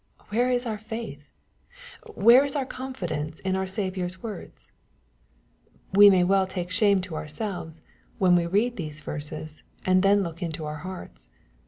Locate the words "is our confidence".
2.43-3.39